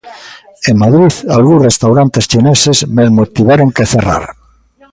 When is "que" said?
3.75-3.89